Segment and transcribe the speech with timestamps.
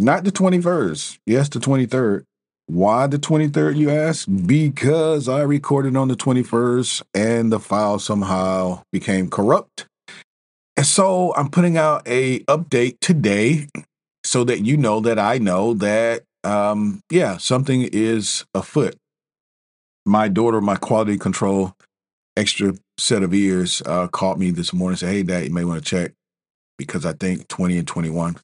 [0.00, 1.18] Not the 21st.
[1.26, 2.24] Yes, the 23rd.
[2.68, 4.26] Why the 23rd, you ask?
[4.46, 9.84] Because I recorded on the 21st and the file somehow became corrupt.
[10.74, 13.66] And so I'm putting out a update today
[14.24, 18.96] so that you know that I know that um yeah, something is afoot.
[20.06, 21.74] My daughter, my quality control
[22.38, 25.64] extra set of ears uh called me this morning and said, Hey dad, you may
[25.64, 26.12] want to check
[26.78, 28.36] because I think 20 and 21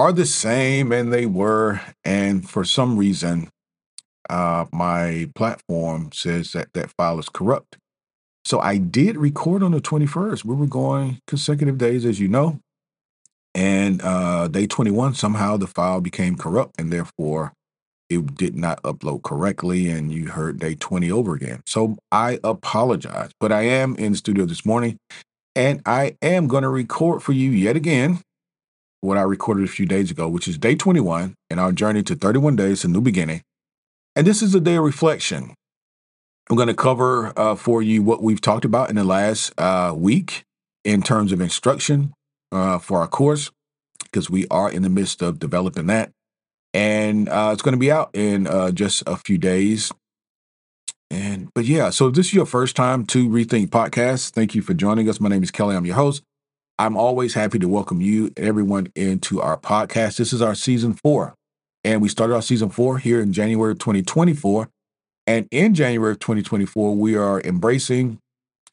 [0.00, 3.50] are the same and they were and for some reason
[4.30, 7.76] uh, my platform says that that file is corrupt.
[8.46, 12.60] So i did record on the 21st we were going consecutive days as you know
[13.54, 17.52] and uh, day 21 somehow the file became corrupt and therefore
[18.08, 21.60] it did not upload correctly and you heard day 20 over again.
[21.66, 24.96] So i apologize but i am in the studio this morning
[25.54, 28.20] and i am going to record for you yet again
[29.00, 32.14] what I recorded a few days ago, which is day 21 in our journey to
[32.14, 33.42] 31 days, a new beginning.
[34.14, 35.54] And this is a day of reflection.
[36.48, 39.94] I'm going to cover uh, for you what we've talked about in the last uh,
[39.96, 40.44] week
[40.84, 42.12] in terms of instruction
[42.50, 43.50] uh, for our course,
[44.02, 46.10] because we are in the midst of developing that.
[46.74, 49.92] And uh, it's going to be out in uh, just a few days.
[51.10, 54.74] And but yeah, so this is your first time to Rethink Podcast, thank you for
[54.74, 55.20] joining us.
[55.20, 55.74] My name is Kelly.
[55.74, 56.22] I'm your host.
[56.80, 60.16] I'm always happy to welcome you, everyone, into our podcast.
[60.16, 61.34] This is our season four,
[61.84, 64.66] and we started our season four here in January 2024.
[65.26, 68.18] And in January of 2024, we are embracing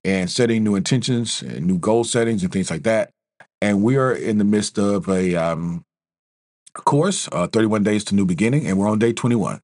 [0.05, 3.09] and setting new intentions and new goal settings and things like that.
[3.61, 5.83] And we are in the midst of a um,
[6.75, 9.59] course, uh, 31 Days to New Beginning, and we're on day 21.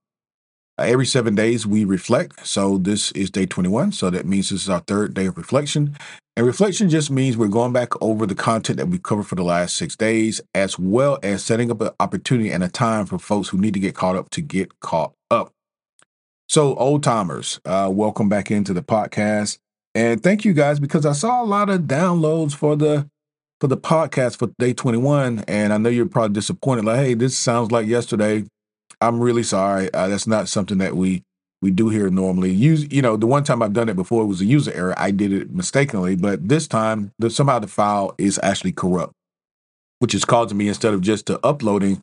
[0.77, 2.45] Uh, every seven days we reflect.
[2.45, 3.93] So this is day 21.
[3.93, 5.95] So that means this is our third day of reflection.
[6.35, 9.43] And reflection just means we're going back over the content that we covered for the
[9.43, 13.49] last six days, as well as setting up an opportunity and a time for folks
[13.49, 15.53] who need to get caught up to get caught up.
[16.49, 19.59] So, old timers, uh, welcome back into the podcast.
[19.93, 23.07] And thank you guys because I saw a lot of downloads for the
[23.61, 25.43] for the podcast for day 21.
[25.47, 28.45] And I know you're probably disappointed, like, hey, this sounds like yesterday.
[28.99, 29.93] I'm really sorry.
[29.93, 31.21] Uh, that's not something that we
[31.63, 32.51] we do here normally.
[32.51, 34.93] Use you know the one time I've done it before it was a user error.
[34.97, 39.13] I did it mistakenly, but this time the, somehow the file is actually corrupt,
[39.99, 42.01] which is causing me instead of just to uploading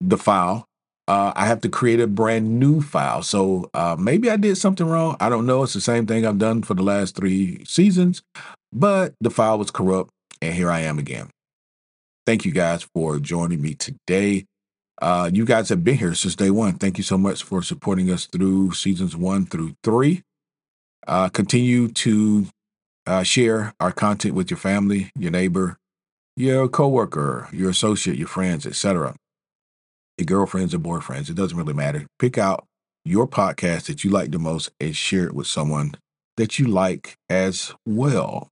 [0.00, 0.64] the file,
[1.06, 3.22] uh, I have to create a brand new file.
[3.22, 5.16] So uh, maybe I did something wrong.
[5.20, 5.62] I don't know.
[5.62, 8.22] It's the same thing I've done for the last three seasons,
[8.72, 10.10] but the file was corrupt,
[10.40, 11.28] and here I am again.
[12.26, 14.46] Thank you guys for joining me today.
[15.02, 16.74] Uh, you guys have been here since day one.
[16.74, 20.22] Thank you so much for supporting us through seasons one through three.
[21.06, 22.46] Uh, continue to
[23.06, 25.76] uh, share our content with your family, your neighbor,
[26.36, 29.14] your coworker, your associate, your friends, etc.
[30.16, 31.28] Your girlfriends or boyfriends.
[31.28, 32.06] It doesn't really matter.
[32.18, 32.64] Pick out
[33.04, 35.94] your podcast that you like the most and share it with someone
[36.36, 38.48] that you like as well.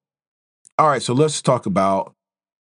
[0.78, 2.12] All right, so let's talk about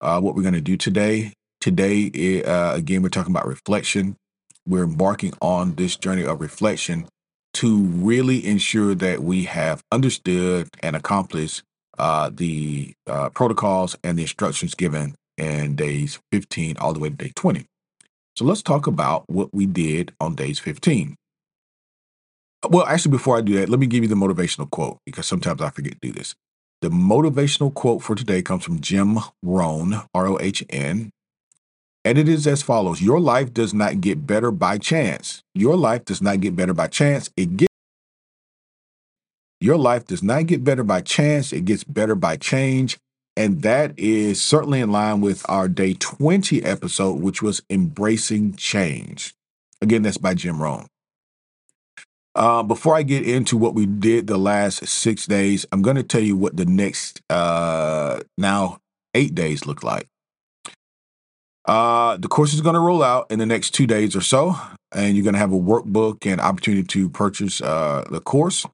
[0.01, 1.33] uh, what we're going to do today.
[1.65, 4.17] Today, uh, again, we're talking about reflection.
[4.69, 7.07] We're embarking on this journey of reflection
[7.55, 11.63] to really ensure that we have understood and accomplished
[11.97, 17.15] uh, the uh, protocols and the instructions given in days 15 all the way to
[17.15, 17.65] day 20.
[18.37, 21.15] So let's talk about what we did on days 15.
[22.69, 25.63] Well, actually, before I do that, let me give you the motivational quote because sometimes
[25.63, 26.35] I forget to do this.
[26.83, 31.11] The motivational quote for today comes from Jim Rohn, R O H N.
[32.05, 35.43] And it is as follows Your life does not get better by chance.
[35.55, 37.31] Your life does not get better by chance.
[37.37, 37.75] It gets
[39.61, 42.99] your life does not get better by chance, it gets better by change.
[43.35, 49.35] And that is certainly in line with our day 20 episode, which was embracing change.
[49.81, 50.87] Again, that's by Jim Rohn.
[52.35, 56.03] Uh, before I get into what we did the last six days, I'm going to
[56.03, 58.81] tell you what the next uh, now
[59.15, 60.09] eight days look like.
[61.67, 64.57] Uh, the course is going to roll out in the next two days or so,
[64.93, 68.67] and you're going to have a workbook and opportunity to purchase uh, the course.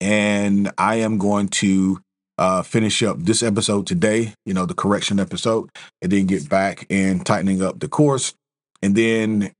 [0.00, 2.00] And I am going to
[2.36, 5.70] uh, finish up this episode today, you know, the correction episode,
[6.02, 8.34] and then get back and tightening up the course.
[8.82, 9.52] And then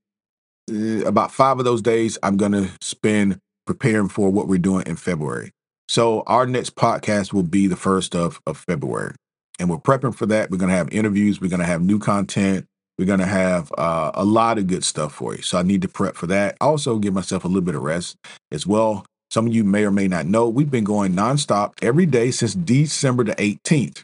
[0.71, 4.83] uh, about five of those days, I'm going to spend preparing for what we're doing
[4.87, 5.51] in February.
[5.87, 9.15] So our next podcast will be the first of, of February.
[9.59, 10.49] And we're prepping for that.
[10.49, 11.41] We're going to have interviews.
[11.41, 12.65] We're going to have new content.
[12.97, 15.41] We're going to have uh, a lot of good stuff for you.
[15.41, 16.57] So I need to prep for that.
[16.59, 18.17] Also, give myself a little bit of rest
[18.51, 19.05] as well.
[19.31, 22.55] Some of you may or may not know, we've been going nonstop every day since
[22.55, 24.03] December the 18th.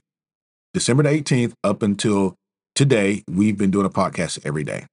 [0.73, 2.35] December the 18th up until
[2.75, 4.85] today, we've been doing a podcast every day.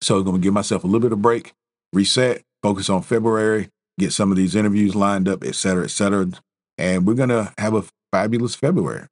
[0.00, 1.52] So I'm going to give myself a little bit of break,
[1.92, 3.68] reset, focus on February,
[3.98, 6.28] get some of these interviews lined up, et cetera, et cetera.
[6.78, 9.06] And we're going to have a fabulous February.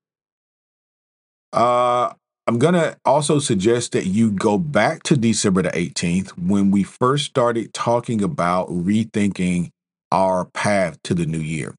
[1.56, 2.12] Uh,
[2.46, 6.84] I'm going to also suggest that you go back to December the 18th when we
[6.84, 9.70] first started talking about rethinking
[10.12, 11.74] our path to the new year.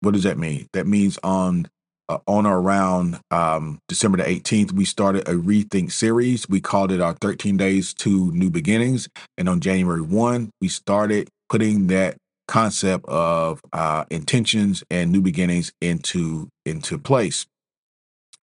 [0.00, 0.66] What does that mean?
[0.74, 1.68] That means on
[2.10, 6.46] uh, on or around um, December the 18th, we started a rethink series.
[6.46, 9.08] We called it our 13 Days to New Beginnings.
[9.38, 15.72] And on January 1, we started putting that concept of uh, intentions and new beginnings
[15.80, 17.46] into into place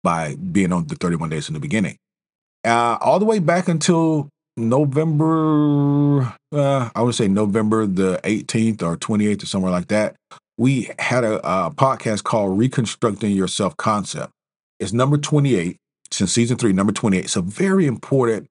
[0.06, 1.97] by being on the 31 days in the beginning.
[2.64, 8.97] Uh, all the way back until November, uh, I would say November the 18th or
[8.97, 10.14] 28th or somewhere like that,
[10.56, 14.31] we had a, a podcast called Reconstructing Your Self Concept.
[14.79, 15.76] It's number 28
[16.12, 17.25] since season three, number 28.
[17.25, 18.47] It's a very important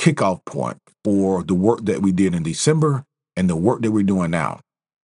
[0.00, 3.04] kickoff point for the work that we did in December
[3.36, 4.58] and the work that we're doing now.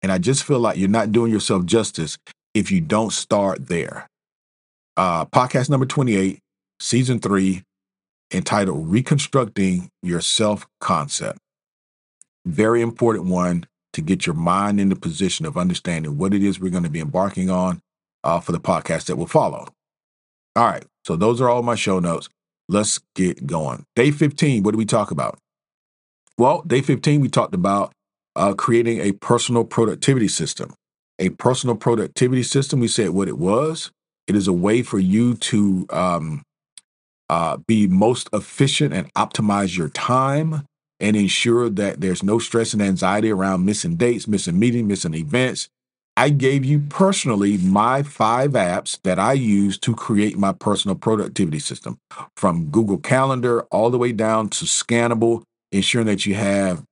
[0.01, 2.19] And I just feel like you're not doing yourself justice
[2.55, 4.07] if you don't start there.
[4.99, 6.41] Uh, podcast number 28,
[6.81, 7.63] season three,
[8.35, 11.39] entitled Reconstructing Your Self Concept.
[12.45, 16.59] Very important one to get your mind in the position of understanding what it is
[16.59, 17.81] we're going to be embarking on
[18.25, 19.69] uh, for the podcast that will follow.
[20.57, 22.29] All right, so those are all my show notes.
[22.69, 23.85] Let's get going.
[23.95, 25.39] Day 15, what do we talk about?
[26.37, 27.93] Well, day 15, we talked about
[28.35, 30.75] uh, creating a personal productivity system.
[31.21, 33.93] A personal productivity system, we said what it was.
[34.29, 36.43] It is a way for you to um,
[37.31, 40.65] uh, be most efficient and optimize your time
[41.01, 45.69] and ensure that there's no stress and anxiety around missing dates, missing meetings, missing events.
[46.17, 51.61] I gave you personally my five apps that I use to create my personal productivity
[51.61, 51.99] system
[52.37, 56.83] from Google Calendar all the way down to Scannable, ensuring that you have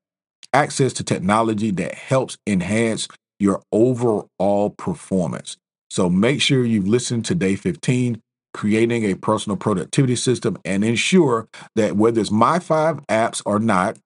[0.53, 3.09] access to technology that helps enhance
[3.41, 5.57] your overall performance.
[5.91, 8.21] So make sure you've listened to day 15
[8.57, 13.99] creating a personal productivity system and ensure that whether it's my five apps or not,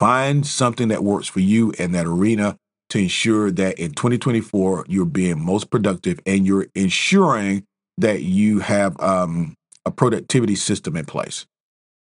[0.00, 2.56] find something that works for you in that arena
[2.90, 7.64] to ensure that in 2024 you're being most productive and you're ensuring
[7.96, 9.54] that you have um,
[9.86, 11.46] a productivity system in place.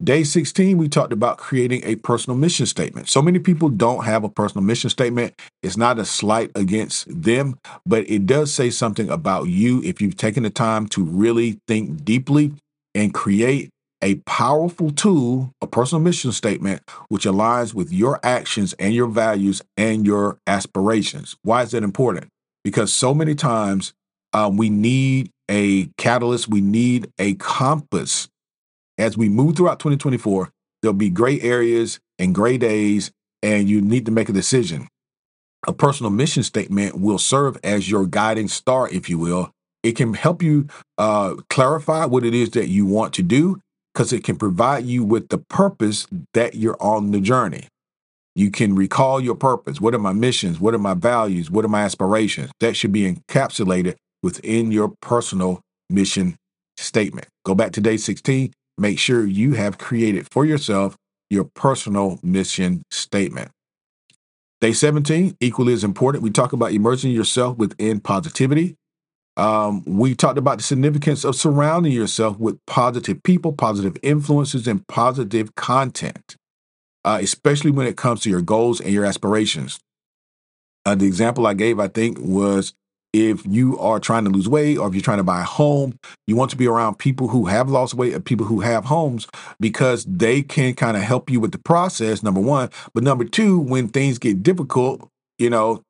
[0.05, 3.09] Day 16, we talked about creating a personal mission statement.
[3.09, 5.35] So many people don't have a personal mission statement.
[5.63, 10.19] It's not a slight against them, but it does say something about you if you've
[10.19, 12.53] taken the time to really think deeply
[12.95, 13.71] and create
[14.03, 19.63] a powerful tool, a personal mission statement, which aligns with your actions and your values
[19.79, 21.37] and your aspirations.
[21.43, 22.29] Why is that important?
[22.65, 23.95] Because so many times
[24.35, 28.29] um, we need a catalyst, we need a compass
[28.99, 30.51] as we move throughout 2024,
[30.83, 33.11] there'll be gray areas and gray days,
[33.43, 34.89] and you need to make a decision.
[35.67, 39.51] A personal mission statement will serve as your guiding star, if you will.
[39.83, 43.61] It can help you uh, clarify what it is that you want to do
[43.93, 47.69] because it can provide you with the purpose that you're on the journey.
[48.35, 49.81] You can recall your purpose.
[49.81, 50.61] What are my missions?
[50.61, 51.51] What are my values?
[51.51, 52.51] What are my aspirations?
[52.61, 56.37] That should be encapsulated within your personal mission
[56.77, 57.29] statement.
[57.45, 60.97] Go back to day 16 make sure you have created for yourself
[61.31, 63.51] your personal mission statement.
[64.61, 68.77] Day 17, equally as important, we talk about immersing yourself within positivity.
[69.37, 74.87] Um, we talked about the significance of surrounding yourself with positive people, positive influences, and
[74.87, 76.37] positive content,
[77.05, 79.79] uh, especially when it comes to your goals and your aspirations.
[80.87, 82.73] Uh, the example I gave, I think, was
[83.13, 85.99] if you are trying to lose weight or if you're trying to buy a home,
[86.27, 89.27] you want to be around people who have lost weight and people who have homes
[89.59, 92.71] because they can kind of help you with the process, number one.
[92.95, 95.09] But number two, when things get difficult,
[95.39, 95.83] you know,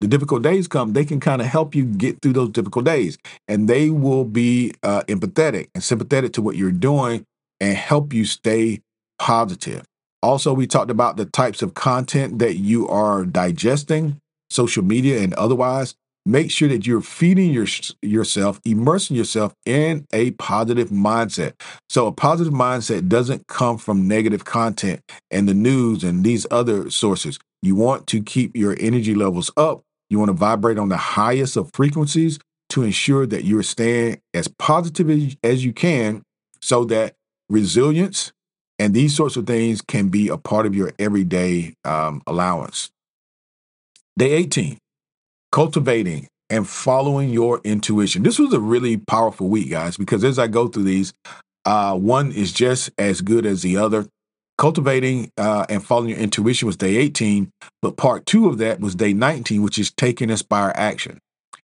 [0.00, 3.16] the difficult days come, they can kind of help you get through those difficult days.
[3.48, 7.24] And they will be uh, empathetic and sympathetic to what you're doing
[7.60, 8.82] and help you stay
[9.18, 9.84] positive.
[10.22, 14.18] Also, we talked about the types of content that you are digesting,
[14.50, 15.94] social media and otherwise.
[16.26, 17.66] Make sure that you're feeding your,
[18.00, 21.52] yourself, immersing yourself in a positive mindset.
[21.90, 26.88] So, a positive mindset doesn't come from negative content and the news and these other
[26.88, 27.38] sources.
[27.62, 29.82] You want to keep your energy levels up.
[30.08, 32.38] You want to vibrate on the highest of frequencies
[32.70, 36.22] to ensure that you're staying as positive as you can
[36.60, 37.14] so that
[37.50, 38.32] resilience
[38.78, 42.90] and these sorts of things can be a part of your everyday um, allowance.
[44.18, 44.78] Day 18,
[45.54, 48.24] cultivating and following your intuition.
[48.24, 51.14] This was a really powerful week, guys, because as I go through these,
[51.64, 54.06] uh, one is just as good as the other.
[54.58, 57.50] Cultivating uh, and following your intuition was day 18,
[57.82, 61.18] but part two of that was day 19, which is taking inspire action.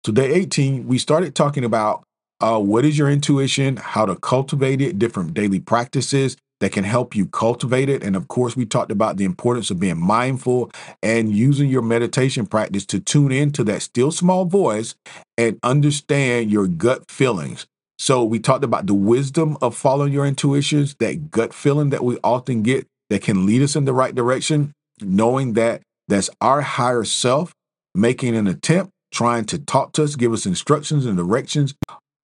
[0.06, 2.04] So, day 18, we started talking about
[2.40, 7.14] uh, what is your intuition, how to cultivate it, different daily practices that can help
[7.14, 8.02] you cultivate it.
[8.02, 10.70] And of course, we talked about the importance of being mindful
[11.02, 14.94] and using your meditation practice to tune into that still small voice
[15.36, 17.66] and understand your gut feelings.
[17.98, 22.18] So we talked about the wisdom of following your intuitions, that gut feeling that we
[22.24, 27.04] often get that can lead us in the right direction, knowing that that's our higher
[27.04, 27.52] self
[27.94, 31.74] making an attempt, trying to talk to us, give us instructions and directions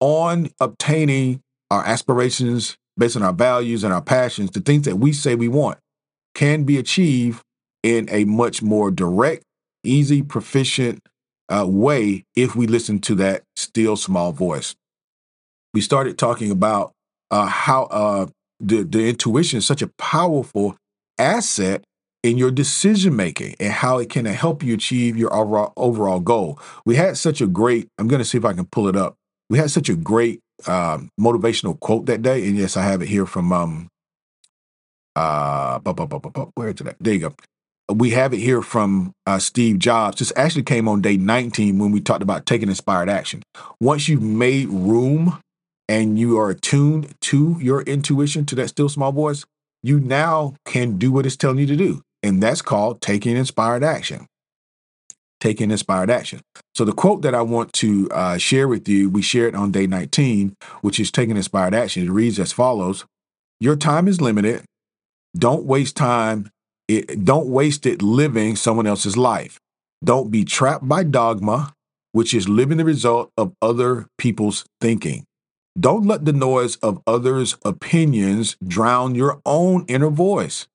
[0.01, 5.13] on obtaining our aspirations based on our values and our passions, the things that we
[5.13, 5.79] say we want
[6.37, 7.43] can be achieved
[7.83, 9.43] in a much more direct,
[9.83, 11.01] easy, proficient
[11.49, 14.77] uh, way if we listen to that still small voice
[15.73, 16.93] we started talking about
[17.31, 18.27] uh, how uh,
[18.59, 20.77] the, the intuition is such a powerful
[21.19, 21.85] asset
[22.23, 26.59] in your decision making and how it can help you achieve your overall, overall goal.
[26.85, 29.15] We had such a great, I'm going to see if I can pull it up.
[29.49, 32.47] We had such a great um, motivational quote that day.
[32.47, 33.89] And yes, I have it here from, um,
[35.17, 36.97] uh, where is it?
[37.01, 37.35] There you go.
[37.93, 40.19] We have it here from uh, Steve Jobs.
[40.19, 43.43] This actually came on day 19 when we talked about taking inspired action.
[43.81, 45.41] Once you've made room
[45.89, 49.45] and you are attuned to your intuition, to that still small voice,
[49.83, 52.03] you now can do what it's telling you to do.
[52.23, 54.27] And that's called taking inspired action.
[55.41, 56.41] Taking inspired action.
[56.75, 59.87] So, the quote that I want to uh, share with you, we shared on day
[59.87, 62.05] 19, which is taking inspired action.
[62.05, 63.05] It reads as follows
[63.59, 64.65] Your time is limited.
[65.37, 66.51] Don't waste time.
[66.89, 69.59] It, don't waste it living someone else's life.
[70.05, 71.73] Don't be trapped by dogma,
[72.13, 75.25] which is living the result of other people's thinking.
[75.79, 80.67] Don't let the noise of others' opinions drown your own inner voice.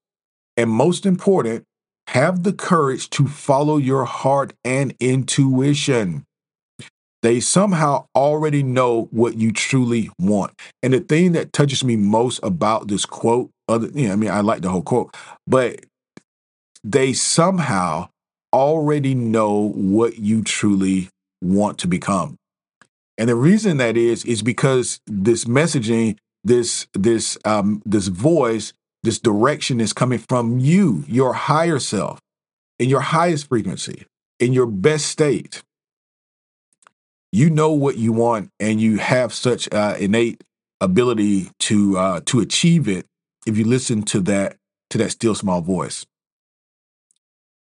[0.56, 1.66] And most important,
[2.08, 6.24] have the courage to follow your heart and intuition.
[7.22, 10.54] They somehow already know what you truly want.
[10.84, 14.30] And the thing that touches me most about this quote, other, you know, I mean,
[14.30, 15.16] I like the whole quote,
[15.48, 15.86] but
[16.84, 18.10] they somehow
[18.54, 21.10] already know what you truly
[21.42, 22.38] want to become.
[23.18, 28.72] And the reason that is is because this messaging, this this um, this voice,
[29.06, 32.20] this direction is coming from you, your higher self,
[32.80, 34.06] in your highest frequency,
[34.40, 35.64] in your best state.
[37.32, 40.44] You know what you want, and you have such uh, innate
[40.82, 43.06] ability to uh, to achieve it
[43.46, 44.58] if you listen to that
[44.90, 46.06] to that still small voice.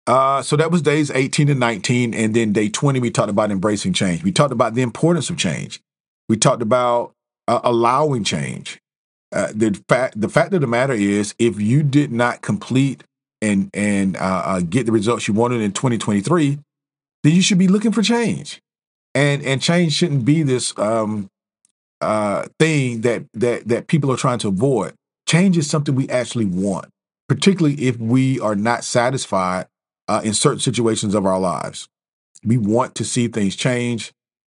[0.07, 2.13] Uh, so that was days 18 and 19.
[2.13, 4.23] And then day 20, we talked about embracing change.
[4.23, 5.81] We talked about the importance of change.
[6.29, 7.15] We talked about
[7.49, 8.81] uh, allowing change.
[9.35, 13.03] Uh, the fact the fact of the matter is, if you did not complete
[13.43, 16.61] and and uh, uh, get the results you wanted in 2023,
[17.25, 18.61] then you should be looking for change.
[19.13, 21.29] And and change shouldn't be this um,
[22.01, 24.95] uh, thing that that that people are trying to avoid.
[25.27, 26.87] Change is something we actually want,
[27.29, 29.67] particularly if we are not satisfied
[30.07, 31.89] uh, in certain situations of our lives.
[32.45, 34.13] We want to see things change,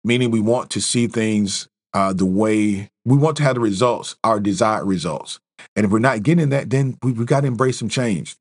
[0.03, 4.15] meaning we want to see things uh, the way we want to have the results,
[4.23, 5.39] our desired results.
[5.75, 8.35] And if we're not getting that, then we, have got to embrace some change.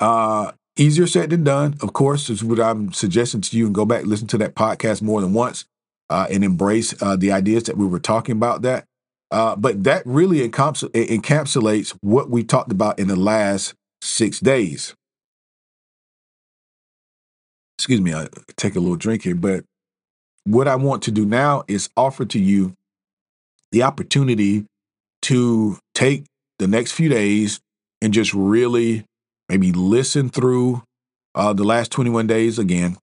[0.00, 3.66] Uh, easier said than done, of course, is what I'm suggesting to you.
[3.66, 5.64] And go back, listen to that podcast more than once,
[6.10, 8.62] uh, and embrace uh, the ideas that we were talking about.
[8.62, 8.84] That,
[9.30, 14.94] uh, but that really encapsulates what we talked about in the last six days
[17.78, 19.64] excuse me, I take a little drink here, but
[20.44, 22.74] what I want to do now is offer to you
[23.72, 24.64] the opportunity
[25.22, 26.24] to take
[26.58, 27.60] the next few days
[28.00, 29.04] and just really
[29.48, 30.82] maybe listen through
[31.34, 32.96] uh, the last 21 days again.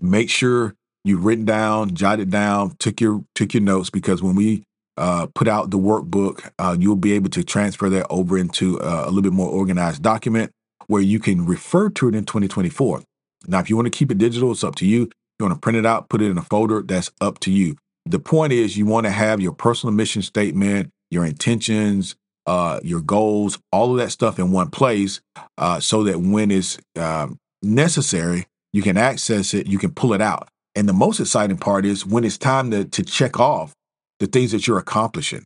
[0.00, 0.74] Make sure
[1.04, 4.62] you've written down, jotted down, took your took your notes because when we
[4.96, 9.04] uh, put out the workbook, uh, you'll be able to transfer that over into uh,
[9.04, 10.50] a little bit more organized document
[10.86, 13.02] where you can refer to it in 2024.
[13.46, 15.04] Now, if you want to keep it digital, it's up to you.
[15.04, 17.52] If you want to print it out, put it in a folder, that's up to
[17.52, 17.76] you.
[18.10, 23.02] The point is, you want to have your personal mission statement, your intentions, uh, your
[23.02, 25.20] goals, all of that stuff in one place
[25.58, 30.22] uh, so that when it's um, necessary, you can access it, you can pull it
[30.22, 30.48] out.
[30.74, 33.74] And the most exciting part is when it's time to, to check off
[34.20, 35.44] the things that you're accomplishing.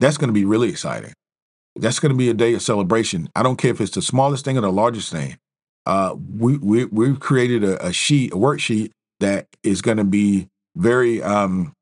[0.00, 1.14] That's going to be really exciting.
[1.76, 3.30] That's going to be a day of celebration.
[3.34, 5.38] I don't care if it's the smallest thing or the largest thing.
[5.86, 10.48] Uh, we, we, we've created a, a sheet, a worksheet that is going to be
[10.76, 11.72] very um,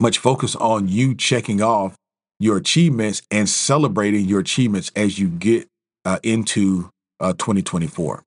[0.00, 1.96] much focus on you checking off
[2.38, 5.68] your achievements and celebrating your achievements as you get
[6.04, 6.90] uh, into
[7.20, 8.22] uh, 2024.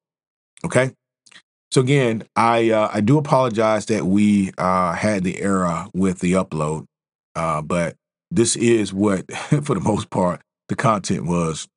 [0.65, 0.91] Okay.
[1.71, 6.33] So again, I uh, I do apologize that we uh, had the error with the
[6.33, 6.85] upload,
[7.35, 7.95] uh, but
[8.29, 9.31] this is what,
[9.63, 11.67] for the most part, the content was.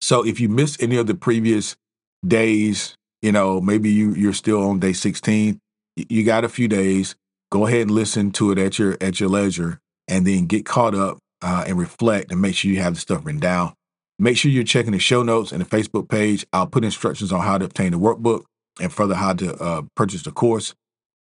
[0.00, 1.76] So if you missed any of the previous
[2.24, 5.58] days, you know maybe you you're still on day 16.
[5.96, 7.14] You got a few days.
[7.50, 10.94] Go ahead and listen to it at your at your leisure, and then get caught
[10.94, 13.74] up uh, and reflect and make sure you have the stuff written down.
[14.18, 16.46] Make sure you're checking the show notes and the Facebook page.
[16.52, 18.44] I'll put instructions on how to obtain the workbook
[18.80, 20.74] and further how to uh, purchase the course.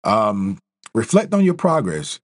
[0.03, 0.57] Um,
[0.93, 2.19] reflect on your progress.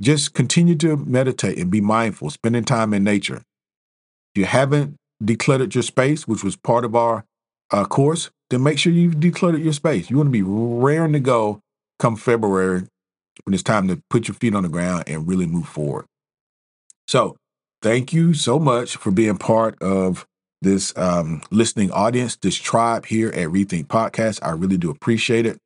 [0.00, 3.42] Just continue to meditate and be mindful, spending time in nature.
[4.34, 7.24] If you haven't decluttered your space, which was part of our
[7.70, 10.08] uh, course, then make sure you've decluttered your space.
[10.08, 11.60] You want to be raring to go
[12.02, 12.82] come February
[13.44, 16.04] when it's time to put your feet on the ground and really move forward.
[17.06, 17.36] So,
[17.80, 20.26] thank you so much for being part of
[20.62, 24.40] this um, listening audience, this tribe here at Rethink Podcast.
[24.42, 25.58] I really do appreciate it.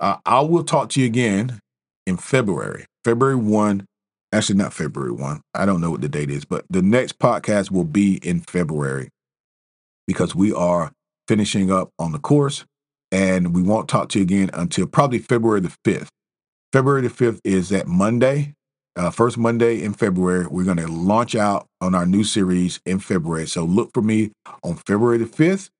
[0.00, 1.60] Uh, I will talk to you again
[2.06, 3.86] in February, February 1.
[4.32, 5.40] Actually, not February 1.
[5.54, 9.08] I don't know what the date is, but the next podcast will be in February
[10.06, 10.92] because we are
[11.28, 12.64] finishing up on the course
[13.10, 16.08] and we won't talk to you again until probably February the 5th.
[16.72, 18.54] February the 5th is that Monday
[18.98, 20.46] uh, first Monday in February.
[20.46, 23.46] We're going to launch out on our new series in February.
[23.46, 24.32] So look for me
[24.64, 25.70] on February the 5th.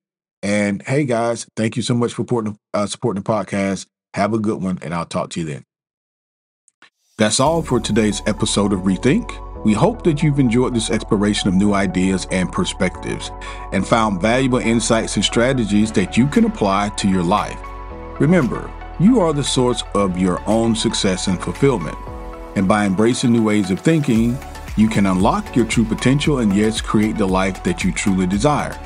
[0.41, 3.87] And hey, guys, thank you so much for supporting, uh, supporting the podcast.
[4.13, 5.63] Have a good one, and I'll talk to you then.
[7.17, 9.48] That's all for today's episode of Rethink.
[9.65, 13.31] We hope that you've enjoyed this exploration of new ideas and perspectives
[13.73, 17.59] and found valuable insights and strategies that you can apply to your life.
[18.19, 21.97] Remember, you are the source of your own success and fulfillment.
[22.55, 24.37] And by embracing new ways of thinking,
[24.77, 28.79] you can unlock your true potential and yes, create the life that you truly desire.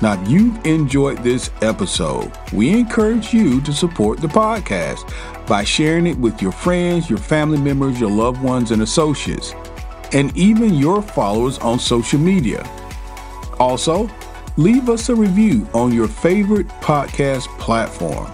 [0.00, 5.12] Now, if you've enjoyed this episode, we encourage you to support the podcast
[5.46, 9.54] by sharing it with your friends, your family members, your loved ones, and associates,
[10.12, 12.68] and even your followers on social media.
[13.58, 14.08] Also,
[14.56, 18.30] leave us a review on your favorite podcast platform.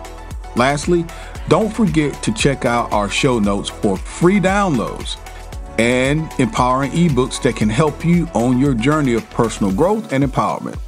[0.56, 1.04] Lastly,
[1.48, 5.18] don't forget to check out our show notes for free downloads
[5.78, 10.78] and empowering ebooks that can help you on your journey of personal growth and empowerment.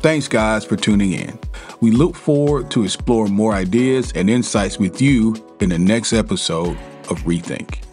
[0.00, 1.38] Thanks, guys, for tuning in.
[1.80, 6.76] We look forward to exploring more ideas and insights with you in the next episode
[7.08, 7.83] of Rethink.